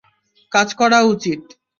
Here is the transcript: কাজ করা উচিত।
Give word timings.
কাজ 0.51 0.69
করা 0.79 0.99
উচিত। 1.13 1.41